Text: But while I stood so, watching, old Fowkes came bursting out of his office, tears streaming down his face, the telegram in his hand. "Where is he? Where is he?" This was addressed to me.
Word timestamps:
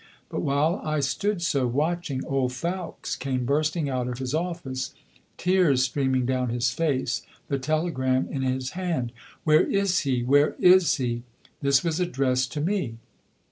But 0.29 0.41
while 0.41 0.81
I 0.83 0.99
stood 0.99 1.43
so, 1.43 1.67
watching, 1.67 2.25
old 2.25 2.53
Fowkes 2.53 3.15
came 3.15 3.45
bursting 3.45 3.87
out 3.87 4.07
of 4.07 4.17
his 4.17 4.33
office, 4.33 4.95
tears 5.37 5.83
streaming 5.83 6.25
down 6.25 6.49
his 6.49 6.71
face, 6.71 7.21
the 7.49 7.59
telegram 7.59 8.27
in 8.31 8.41
his 8.41 8.71
hand. 8.71 9.11
"Where 9.43 9.61
is 9.61 9.99
he? 9.99 10.23
Where 10.23 10.55
is 10.59 10.95
he?" 10.95 11.21
This 11.61 11.83
was 11.83 11.99
addressed 11.99 12.51
to 12.53 12.61
me. 12.61 12.97